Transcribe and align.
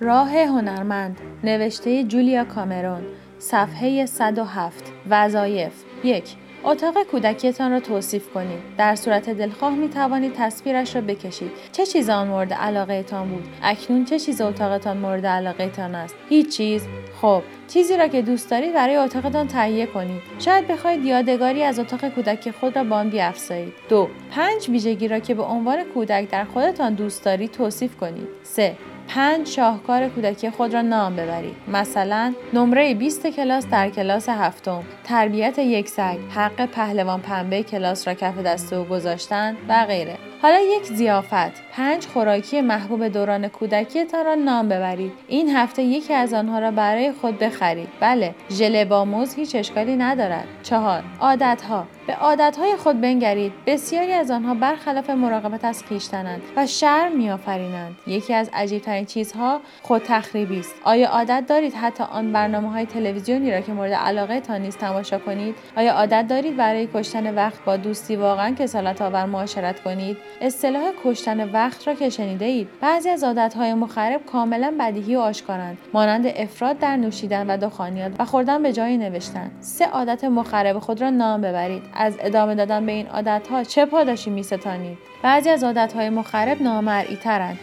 راه 0.00 0.38
هنرمند 0.38 1.20
نوشته 1.44 2.04
جولیا 2.04 2.44
کامرون 2.44 3.02
صفحه 3.38 4.06
107 4.06 4.92
وظایف. 5.10 5.72
یک 6.04 6.24
اتاق 6.64 7.02
کودکیتان 7.02 7.70
را 7.70 7.80
توصیف 7.80 8.30
کنید. 8.30 8.58
در 8.78 8.94
صورت 8.94 9.30
دلخواه 9.30 9.74
می 9.74 9.88
توانید 9.88 10.32
تصویرش 10.32 10.94
را 10.94 11.00
بکشید. 11.00 11.50
چه 11.72 11.86
چیز 11.86 12.10
آن 12.10 12.28
مورد 12.28 12.52
علاقه 12.52 13.02
تان 13.02 13.28
بود؟ 13.28 13.44
اکنون 13.62 14.04
چه 14.04 14.18
چیز 14.18 14.40
اتاقتان 14.40 14.96
مورد 14.96 15.26
علاقه 15.26 15.68
تان 15.68 15.94
است؟ 15.94 16.14
هیچ 16.28 16.56
چیز. 16.56 16.86
خب 17.20 17.42
چیزی 17.68 17.96
را 17.96 18.08
که 18.08 18.22
دوست 18.22 18.50
دارید 18.50 18.74
برای 18.74 18.96
اتاقتان 18.96 19.48
تهیه 19.48 19.86
کنید. 19.86 20.22
شاید 20.38 20.66
بخواهید 20.66 21.04
یادگاری 21.04 21.62
از 21.62 21.78
اتاق 21.78 22.08
کودکی 22.08 22.52
خود 22.52 22.76
را 22.76 22.84
با 22.84 22.96
آن 22.96 23.10
بیافزایید 23.10 23.72
دو 23.88 24.08
پنج 24.30 24.68
ویژگی 24.68 25.08
را 25.08 25.18
که 25.18 25.34
به 25.34 25.42
عنوان 25.42 25.84
کودک 25.84 26.30
در 26.30 26.44
خودتان 26.44 26.94
دوست 26.94 27.24
دارید 27.24 27.50
توصیف 27.50 27.96
کنید. 27.96 28.28
سه 28.42 28.76
پنج 29.08 29.46
شاهکار 29.46 30.08
کودکی 30.08 30.50
خود 30.50 30.74
را 30.74 30.82
نام 30.82 31.16
ببرید. 31.16 31.56
مثلا 31.68 32.34
نمره 32.52 32.94
20 32.94 33.26
کلاس 33.26 33.66
در 33.66 33.90
کلاس 33.90 34.28
هفتم. 34.28 34.84
تربیت 35.04 35.58
یک 35.58 35.88
سگ. 35.88 36.18
حق 36.30 36.66
پهلوان 36.66 37.20
پنبه 37.20 37.62
کلاس 37.62 38.08
را 38.08 38.14
کف 38.14 38.38
دست 38.38 38.72
او 38.72 38.84
گذاشتن 38.84 39.56
و 39.68 39.86
غیره. 39.86 40.18
حالا 40.44 40.58
یک 40.60 40.84
زیافت 40.84 41.62
پنج 41.72 42.06
خوراکی 42.06 42.60
محبوب 42.60 43.08
دوران 43.08 43.48
کودکیتان 43.48 44.24
را 44.24 44.34
نام 44.34 44.68
ببرید. 44.68 45.12
این 45.28 45.56
هفته 45.56 45.82
یکی 45.82 46.14
از 46.14 46.34
آنها 46.34 46.58
را 46.58 46.70
برای 46.70 47.12
خود 47.12 47.38
بخرید. 47.38 47.88
بله 48.00 48.34
ژله 48.50 48.84
با 48.84 49.04
موز 49.04 49.34
هیچ 49.34 49.56
اشکالی 49.56 49.96
ندارد. 49.96 50.44
چهار 50.62 51.02
عادتها. 51.20 51.86
به 52.06 52.14
عادتهای 52.14 52.76
خود 52.76 53.00
بنگرید. 53.00 53.52
بسیاری 53.66 54.12
از 54.12 54.30
آنها 54.30 54.54
برخلاف 54.54 55.10
مراقبت 55.10 55.64
از 55.64 55.84
خویشتنند 55.84 56.42
و 56.56 56.66
شرم 56.66 57.16
میآفرینند. 57.16 57.96
یکی 58.06 58.34
از 58.34 58.50
عجیبترین 58.54 59.04
چیزها 59.04 59.60
خود 59.82 60.02
تخریبی 60.06 60.60
است. 60.60 60.74
آیا 60.84 61.08
عادت 61.08 61.44
دارید 61.48 61.74
حتی 61.74 62.04
آن 62.04 62.32
برنامه 62.32 62.70
های 62.70 62.86
تلویزیونی 62.86 63.52
را 63.52 63.60
که 63.60 63.72
مورد 63.72 63.92
علاقه 63.92 64.40
تا 64.40 64.56
نیست 64.56 64.78
تماشا 64.78 65.18
کنید؟ 65.18 65.54
آیا 65.76 65.92
عادت 65.92 66.26
دارید 66.28 66.56
برای 66.56 66.88
کشتن 66.94 67.34
وقت 67.34 67.64
با 67.64 67.76
دوستی 67.76 68.16
واقعا 68.16 68.54
کسالت 68.54 69.02
آور 69.02 69.24
معاشرت 69.24 69.82
کنید؟ 69.82 70.16
اصطلاح 70.40 70.90
کشتن 71.04 71.50
وقت 71.50 71.88
را 71.88 71.94
که 71.94 72.10
شنیده 72.10 72.44
اید 72.44 72.68
بعضی 72.80 73.08
از 73.08 73.24
عادتهای 73.24 73.74
مخرب 73.74 74.26
کاملا 74.26 74.74
بدیهی 74.80 75.16
و 75.16 75.20
آشکارند. 75.20 75.78
مانند 75.92 76.26
افراد 76.26 76.78
در 76.78 76.96
نوشیدن 76.96 77.46
و 77.46 77.56
دخانیات 77.56 78.12
و 78.18 78.24
خوردن 78.24 78.62
به 78.62 78.72
جای 78.72 78.96
نوشتن. 78.96 79.50
سه 79.60 79.86
عادت 79.86 80.24
مخرب 80.24 80.78
خود 80.78 81.00
را 81.00 81.10
نام 81.10 81.40
ببرید. 81.40 81.82
از 81.94 82.14
ادامه 82.20 82.54
دادن 82.54 82.86
به 82.86 82.92
این 82.92 83.06
عادتها 83.06 83.64
چه 83.64 83.86
پاداشی 83.86 84.30
میستانید؟ 84.30 84.98
بعضی 85.24 85.50
از 85.50 85.64
عادتهای 85.64 86.10
مخرب 86.10 86.62
نامرئی 86.62 87.16
ترند 87.16 87.58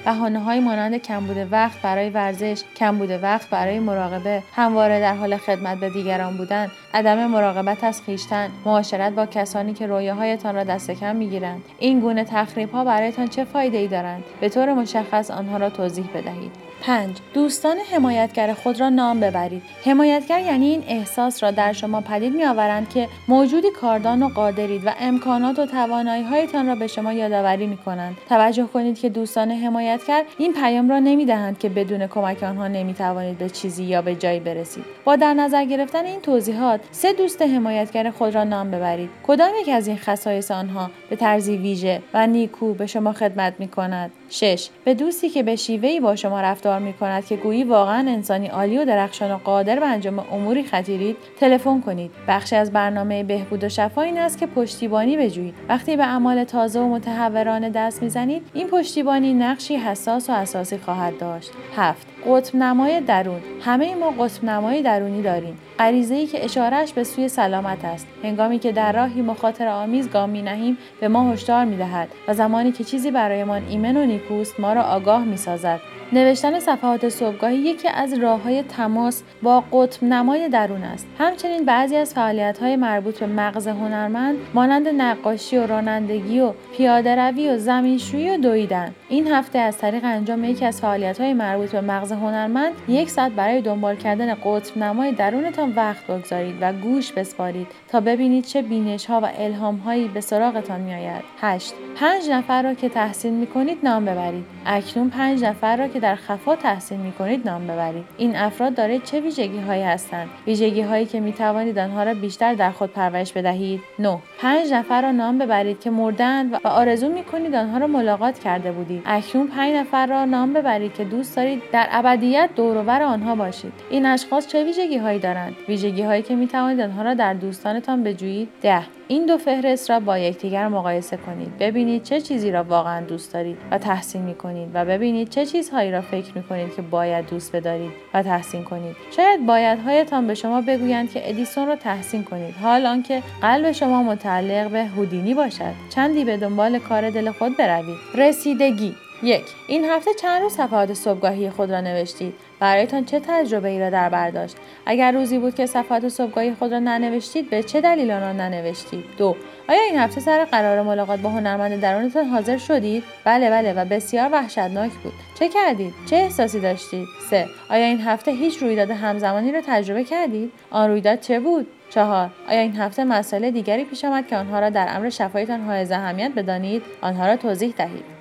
های 0.45 0.59
مانند 0.59 0.97
کمبود 0.97 1.47
وقت 1.51 1.81
برای 1.81 2.09
ورزش 2.09 2.63
کمبود 2.75 3.09
وقت 3.23 3.49
برای 3.49 3.79
مراقبه 3.79 4.43
همواره 4.55 4.99
در 4.99 5.15
حال 5.15 5.37
خدمت 5.37 5.79
به 5.79 5.89
دیگران 5.89 6.37
بودن 6.37 6.71
عدم 6.93 7.27
مراقبت 7.27 7.83
از 7.83 8.01
خویشتن 8.01 8.49
معاشرت 8.65 9.13
با 9.13 9.25
کسانی 9.25 9.73
که 9.73 9.87
رویاهایتان 9.87 10.55
را 10.55 10.63
دست 10.63 10.91
کم 10.91 11.15
می‌گیرند. 11.15 11.61
این 11.79 11.99
گونه 11.99 12.23
تخریبها 12.51 12.83
برایتان 12.83 13.27
چه 13.27 13.43
فایده 13.43 13.77
ای 13.77 13.87
دارند؟ 13.87 14.23
به 14.41 14.49
طور 14.49 14.73
مشخص 14.73 15.31
آنها 15.31 15.57
را 15.57 15.69
توضیح 15.69 16.05
بدهید. 16.13 16.70
5. 16.81 17.17
دوستان 17.33 17.77
حمایتگر 17.77 18.53
خود 18.53 18.79
را 18.79 18.89
نام 18.89 19.19
ببرید. 19.19 19.61
حمایتگر 19.85 20.39
یعنی 20.39 20.65
این 20.65 20.83
احساس 20.87 21.43
را 21.43 21.51
در 21.51 21.73
شما 21.73 22.01
پدید 22.01 22.35
می 22.35 22.45
آورند 22.45 22.89
که 22.89 23.07
موجودی 23.27 23.71
کاردان 23.71 24.23
و 24.23 24.29
قادرید 24.29 24.85
و 24.85 24.93
امکانات 24.99 25.59
و 25.59 25.65
توانایی 25.65 26.23
هایتان 26.23 26.67
را 26.67 26.75
به 26.75 26.87
شما 26.87 27.13
یادآوری 27.13 27.67
می 27.67 27.77
کنند. 27.77 28.17
توجه 28.29 28.65
کنید 28.65 28.99
که 28.99 29.09
دوستان 29.09 29.51
حمایتگر 29.51 30.23
این 30.37 30.53
پیام 30.53 30.89
را 30.89 30.99
نمی 30.99 31.25
دهند 31.25 31.59
که 31.59 31.69
بدون 31.69 32.07
کمک 32.07 32.43
آنها 32.43 32.67
نمی 32.67 32.93
توانید 32.93 33.37
به 33.37 33.49
چیزی 33.49 33.83
یا 33.83 34.01
به 34.01 34.15
جایی 34.15 34.39
برسید. 34.39 34.85
با 35.05 35.15
در 35.15 35.33
نظر 35.33 35.65
گرفتن 35.65 36.05
این 36.05 36.21
توضیحات 36.21 36.81
سه 36.91 37.13
دوست 37.13 37.41
حمایتگر 37.41 38.11
خود 38.11 38.35
را 38.35 38.43
نام 38.43 38.71
ببرید. 38.71 39.09
کدام 39.27 39.51
یک 39.61 39.69
از 39.69 39.87
این 39.87 39.97
خصایص 39.97 40.51
آنها 40.51 40.91
به 41.09 41.15
طرزی 41.15 41.57
ویژه 41.57 42.01
و 42.13 42.27
نیکو 42.27 42.73
به 42.73 42.85
شما 42.85 43.13
خدمت 43.13 43.53
می 43.59 43.67
کند؟ 43.67 44.11
6. 44.29 44.69
به 44.85 44.93
دوستی 44.93 45.29
که 45.29 45.43
به 45.43 45.55
شیوهی 45.55 45.99
با 45.99 46.15
شما 46.15 46.41
رفتار 46.41 46.70
رفتار 46.71 46.87
می 46.87 46.93
کند 46.93 47.25
که 47.25 47.35
گویی 47.35 47.63
واقعا 47.63 48.09
انسانی 48.09 48.47
عالی 48.47 48.77
و 48.77 48.85
درخشان 48.85 49.31
و 49.31 49.37
قادر 49.37 49.79
به 49.79 49.85
انجام 49.85 50.19
اموری 50.19 50.63
خطیرید 50.63 51.17
تلفن 51.39 51.81
کنید. 51.81 52.11
بخشی 52.27 52.55
از 52.55 52.71
برنامه 52.71 53.23
بهبود 53.23 53.63
و 53.63 53.69
شفا 53.69 54.01
این 54.01 54.17
است 54.17 54.37
که 54.37 54.47
پشتیبانی 54.47 55.17
بجویید. 55.17 55.53
وقتی 55.69 55.95
به 55.95 56.03
اعمال 56.03 56.43
تازه 56.43 56.79
و 56.79 56.87
متحورانه 56.87 57.69
دست 57.69 58.03
می‌زنید 58.03 58.47
این 58.53 58.67
پشتیبانی 58.67 59.33
نقشی 59.33 59.75
حساس 59.75 60.29
و 60.29 60.33
اساسی 60.33 60.77
خواهد 60.77 61.17
داشت. 61.17 61.51
هفت. 61.75 62.07
قطب 62.25 62.55
نمای 62.55 63.01
درون. 63.01 63.41
همه 63.61 63.95
ما 63.95 64.09
قطب 64.09 64.43
نمای 64.43 64.81
درونی 64.81 65.21
داریم. 65.21 65.57
غریزه 65.79 66.15
ای 66.15 66.27
که 66.27 66.45
اشارهش 66.45 66.93
به 66.93 67.03
سوی 67.03 67.27
سلامت 67.27 67.85
است. 67.85 68.07
هنگامی 68.23 68.59
که 68.59 68.71
در 68.71 68.91
راهی 68.91 69.21
مخاطر 69.21 69.67
آمیز 69.67 70.09
گام 70.09 70.29
می 70.29 70.41
نهیم 70.41 70.77
به 70.99 71.07
ما 71.07 71.31
هشدار 71.31 71.65
می 71.65 71.77
دهد 71.77 72.09
و 72.27 72.33
زمانی 72.33 72.71
که 72.71 72.83
چیزی 72.83 73.11
برایمان 73.11 73.61
ایمن 73.69 73.97
و 73.97 74.05
نیکوست 74.05 74.59
ما 74.59 74.73
را 74.73 74.81
آگاه 74.81 75.23
می 75.25 75.37
سازد 75.37 75.79
نوشتن 76.13 76.59
صفحات 76.59 77.09
صبحگاهی 77.09 77.57
یکی 77.57 77.87
از 77.87 78.13
راه 78.13 78.41
های 78.41 78.63
تماس 78.63 79.23
با 79.41 79.61
قطب 79.61 80.03
نمای 80.03 80.49
درون 80.49 80.83
است. 80.83 81.07
همچنین 81.19 81.65
بعضی 81.65 81.95
از 81.95 82.13
فعالیت 82.13 82.57
های 82.57 82.75
مربوط 82.75 83.19
به 83.19 83.25
مغز 83.25 83.67
هنرمند 83.67 84.37
مانند 84.53 84.87
نقاشی 84.87 85.57
و 85.57 85.67
رانندگی 85.67 86.39
و 86.39 86.53
پیاده 86.77 87.15
روی 87.15 87.49
و 87.49 87.57
زمینشویی 87.57 88.29
و 88.29 88.37
دویدن. 88.37 88.95
این 89.09 89.27
هفته 89.27 89.59
از 89.59 89.77
طریق 89.77 90.05
انجام 90.05 90.43
یکی 90.43 90.65
از 90.65 90.81
فعالیت 90.81 91.21
های 91.21 91.33
مربوط 91.33 91.71
به 91.71 91.81
مغز 91.81 92.10
هنرمند 92.11 92.73
یک 92.87 93.09
ساعت 93.09 93.31
برای 93.31 93.61
دنبال 93.61 93.95
کردن 93.95 94.33
قطب 94.33 94.77
نمای 94.77 95.11
درونتان 95.11 95.73
وقت 95.75 96.07
بگذارید 96.07 96.55
و 96.61 96.73
گوش 96.73 97.11
بسپارید 97.11 97.67
تا 97.87 97.99
ببینید 97.99 98.45
چه 98.45 98.61
بینش 98.61 99.05
ها 99.05 99.21
و 99.21 99.29
الهام 99.37 99.77
هایی 99.77 100.07
به 100.07 100.21
سراغتان 100.21 100.81
میآید. 100.81 101.23
8 101.41 101.73
پنج 101.95 102.29
نفر 102.29 102.61
را 102.61 102.73
که 102.73 102.89
تحسین 102.89 103.33
می 103.33 103.47
کنید 103.47 103.77
نام 103.83 104.05
ببرید. 104.05 104.45
اکنون 104.65 105.09
پنج 105.09 105.43
نفر 105.43 105.77
را 105.77 105.87
که 105.87 105.99
در 105.99 106.15
خفا 106.15 106.55
تحسین 106.55 106.99
می 106.99 107.11
کنید 107.11 107.49
نام 107.49 107.67
ببرید. 107.67 108.05
این 108.17 108.35
افراد 108.35 108.73
داره 108.75 108.99
چه 108.99 109.19
ویژگی 109.19 109.59
هایی 109.59 109.83
هستند؟ 109.83 110.29
ویژگی 110.47 110.81
هایی 110.81 111.05
که 111.05 111.19
می 111.19 111.33
توانید 111.33 111.79
آنها 111.79 112.03
را 112.03 112.13
بیشتر 112.13 112.53
در 112.53 112.71
خود 112.71 112.93
پرورش 112.93 113.33
بدهید؟ 113.33 113.81
9 113.99 114.17
پنج 114.39 114.73
نفر 114.73 115.01
را 115.01 115.11
نام 115.11 115.37
ببرید 115.37 115.79
که 115.79 115.89
مردند 115.89 116.53
و 116.53 116.67
آرزو 116.67 117.09
می 117.09 117.23
کنید 117.23 117.55
آنها 117.55 117.77
را 117.77 117.87
ملاقات 117.87 118.39
کرده 118.39 118.71
بودید. 118.71 119.03
اکنون 119.05 119.47
پنج 119.47 119.75
نفر 119.75 120.05
را 120.05 120.25
نام 120.25 120.53
ببرید 120.53 120.93
که 120.93 121.03
دوست 121.03 121.35
دارید 121.35 121.61
در 121.71 121.87
ابدیت 122.05 122.49
دورور 122.55 123.01
آنها 123.01 123.35
باشید. 123.35 123.73
این 123.89 124.05
اشخاص 124.05 124.47
چه 124.47 124.63
ویژگی 124.63 124.97
هایی 124.97 125.19
دارند؟ 125.19 125.55
ویژگی 125.67 126.01
هایی 126.01 126.21
که 126.21 126.35
می 126.35 126.47
توانید 126.47 126.81
آنها 126.81 127.01
را 127.01 127.13
در 127.13 127.33
دوستانتان 127.33 128.03
بجویید 128.03 128.49
ده. 128.61 128.83
این 129.07 129.25
دو 129.25 129.37
فهرست 129.37 129.89
را 129.89 129.99
با 129.99 130.17
یکدیگر 130.17 130.67
مقایسه 130.67 131.17
کنید. 131.17 131.57
ببینید 131.57 132.03
چه 132.03 132.21
چیزی 132.21 132.51
را 132.51 132.63
واقعا 132.63 133.05
دوست 133.05 133.33
دارید 133.33 133.57
و 133.71 133.77
تحسین 133.77 134.21
می 134.21 134.35
کنید 134.35 134.69
و 134.73 134.85
ببینید 134.85 135.29
چه 135.29 135.45
چیزهایی 135.45 135.91
را 135.91 136.01
فکر 136.01 136.31
می 136.35 136.43
کنید 136.43 136.75
که 136.75 136.81
باید 136.81 137.29
دوست 137.29 137.55
بدارید 137.55 137.91
و 138.13 138.23
تحسین 138.23 138.63
کنید. 138.63 138.95
شاید 139.15 139.45
بایدهایتان 139.45 140.27
به 140.27 140.33
شما 140.33 140.61
بگویند 140.61 141.11
که 141.11 141.29
ادیسون 141.29 141.67
را 141.67 141.75
تحسین 141.75 142.23
کنید. 142.23 142.55
حال 142.61 142.85
آنکه 142.85 143.23
قلب 143.41 143.71
شما 143.71 144.03
متعلق 144.03 144.71
به 144.71 144.85
هودینی 144.85 145.33
باشد. 145.33 145.73
چندی 145.95 146.25
به 146.25 146.37
دنبال 146.37 146.79
کار 146.79 147.09
دل 147.09 147.31
خود 147.31 147.57
بروید. 147.57 147.97
رسیدگی. 148.15 148.95
یک 149.23 149.43
این 149.67 149.85
هفته 149.85 150.13
چند 150.13 150.41
روز 150.41 150.53
صفحات 150.53 150.93
صبحگاهی 150.93 151.49
خود 151.49 151.71
را 151.71 151.81
نوشتید؟ 151.81 152.33
برایتان 152.59 153.05
چه 153.05 153.19
تجربه 153.27 153.69
ای 153.69 153.79
را 153.79 153.89
در 153.89 154.09
برداشت 154.09 154.55
اگر 154.85 155.11
روزی 155.11 155.39
بود 155.39 155.55
که 155.55 155.65
صفحات 155.65 156.09
صبحگاهی 156.09 156.53
خود 156.53 156.71
را 156.71 156.79
ننوشتید 156.79 157.49
به 157.49 157.63
چه 157.63 157.81
دلیل 157.81 158.11
آن 158.11 158.21
را 158.21 158.33
ننوشتید؟ 158.33 159.03
دو 159.17 159.35
آیا 159.69 159.81
این 159.81 159.99
هفته 159.99 160.21
سر 160.21 160.45
قرار 160.45 160.81
ملاقات 160.81 161.19
با 161.19 161.29
هنرمند 161.29 161.81
درونتان 161.81 162.25
حاضر 162.25 162.57
شدید؟ 162.57 163.03
بله 163.25 163.49
بله 163.49 163.73
و 163.73 163.85
بسیار 163.85 164.29
وحشتناک 164.31 164.91
بود. 164.91 165.13
چه 165.39 165.49
کردید؟ 165.49 165.93
چه 166.09 166.15
احساسی 166.15 166.59
داشتید؟ 166.59 167.07
سه 167.29 167.47
آیا 167.69 167.85
این 167.85 168.01
هفته 168.01 168.31
هیچ 168.31 168.57
رویداد 168.57 168.91
همزمانی 168.91 169.51
را 169.51 169.61
تجربه 169.67 170.03
کردید؟ 170.03 170.51
آن 170.71 170.89
رویداد 170.89 171.19
چه 171.19 171.39
بود؟ 171.39 171.67
چهار 171.89 172.29
آیا 172.49 172.61
این 172.61 172.75
هفته 172.75 173.03
مسئله 173.03 173.51
دیگری 173.51 173.83
پیش 173.83 174.05
آمد 174.05 174.27
که 174.27 174.37
آنها 174.37 174.59
را 174.59 174.69
در 174.69 174.87
امر 174.89 175.09
شفایتان 175.09 175.61
حائز 175.61 175.93
اهمیت 175.93 176.31
بدانید؟ 176.35 176.83
آنها 177.01 177.27
را 177.27 177.35
توضیح 177.35 177.73
دهید. 177.77 178.20